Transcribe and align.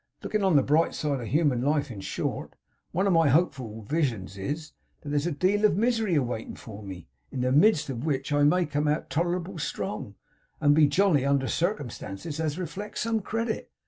Lookin' 0.23 0.43
on 0.43 0.55
the 0.55 0.63
bright 0.63 0.95
side 0.95 1.19
of 1.21 1.27
human 1.27 1.61
life 1.61 1.91
in 1.91 2.01
short, 2.01 2.55
one 2.91 3.05
of 3.05 3.13
my 3.13 3.29
hopeful 3.29 3.83
wisions 3.87 4.35
is, 4.35 4.71
that 5.01 5.09
there's 5.09 5.27
a 5.27 5.31
deal 5.31 5.63
of 5.63 5.77
misery 5.77 6.15
awaitin' 6.15 6.55
for 6.55 6.81
me; 6.81 7.07
in 7.31 7.41
the 7.41 7.51
midst 7.51 7.87
of 7.87 8.03
which 8.03 8.33
I 8.33 8.41
may 8.41 8.65
come 8.65 8.87
out 8.87 9.11
tolerable 9.11 9.59
strong, 9.59 10.15
and 10.59 10.73
be 10.73 10.87
jolly 10.87 11.23
under 11.23 11.47
circumstances 11.47 12.39
as 12.39 12.57
reflects 12.57 13.01
some 13.01 13.19
credit. 13.19 13.69